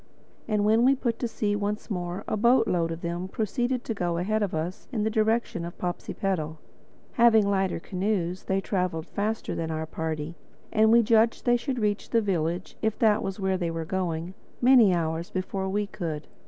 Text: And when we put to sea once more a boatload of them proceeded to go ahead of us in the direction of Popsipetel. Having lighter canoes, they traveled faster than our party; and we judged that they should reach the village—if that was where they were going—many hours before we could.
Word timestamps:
And 0.47 0.65
when 0.65 0.83
we 0.83 0.95
put 0.95 1.19
to 1.19 1.27
sea 1.27 1.55
once 1.55 1.91
more 1.91 2.23
a 2.27 2.35
boatload 2.35 2.89
of 2.89 3.01
them 3.01 3.27
proceeded 3.27 3.83
to 3.83 3.93
go 3.93 4.17
ahead 4.17 4.41
of 4.41 4.55
us 4.55 4.87
in 4.91 5.03
the 5.03 5.11
direction 5.11 5.63
of 5.63 5.77
Popsipetel. 5.77 6.57
Having 7.11 7.47
lighter 7.47 7.79
canoes, 7.79 8.45
they 8.45 8.61
traveled 8.61 9.05
faster 9.05 9.53
than 9.53 9.69
our 9.69 9.85
party; 9.85 10.33
and 10.71 10.91
we 10.91 11.03
judged 11.03 11.43
that 11.45 11.51
they 11.51 11.55
should 11.55 11.77
reach 11.77 12.09
the 12.09 12.19
village—if 12.19 12.97
that 12.97 13.21
was 13.21 13.39
where 13.39 13.57
they 13.59 13.69
were 13.69 13.85
going—many 13.85 14.91
hours 14.91 15.29
before 15.29 15.69
we 15.69 15.85
could. 15.85 16.25